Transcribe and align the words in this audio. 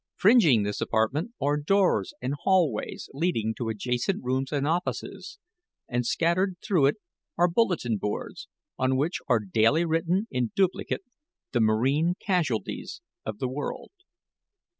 Fringing 0.15 0.63
this 0.63 0.81
apartment 0.81 1.33
are 1.39 1.57
doors 1.57 2.11
and 2.23 2.33
hallways 2.41 3.07
leading 3.13 3.53
to 3.53 3.69
adjacent 3.69 4.23
rooms 4.23 4.51
and 4.51 4.67
offices, 4.67 5.37
and 5.87 6.07
scattered 6.07 6.55
through 6.65 6.87
it 6.87 6.95
are 7.37 7.47
bulletin 7.47 7.97
boards, 7.97 8.47
on 8.79 8.97
which 8.97 9.19
are 9.27 9.39
daily 9.39 9.85
written 9.85 10.25
in 10.31 10.51
duplicate 10.55 11.03
the 11.51 11.61
marine 11.61 12.15
casualties 12.19 12.99
of 13.27 13.37
the 13.37 13.47
world. 13.47 13.91